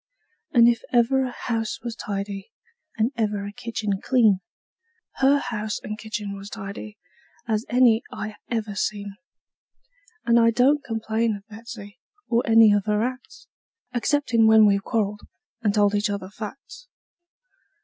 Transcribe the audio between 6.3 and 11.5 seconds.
was tidy as any I ever seen; And I don't complain of